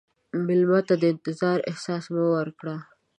مېلمه 0.45 0.79
ته 0.87 0.95
د 1.01 1.03
انتظار 1.13 1.57
احساس 1.71 2.03
مه 2.13 2.23
ورکړه. 2.35 2.75